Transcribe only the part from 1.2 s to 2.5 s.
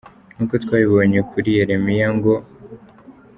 kuri Yeremiya ngo“….